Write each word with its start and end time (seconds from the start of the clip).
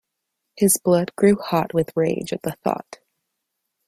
His 0.57 0.79
blood 0.83 1.15
grew 1.15 1.35
hot 1.35 1.75
with 1.75 1.91
rage 1.95 2.33
at 2.33 2.41
the 2.41 2.53
thought. 2.63 2.97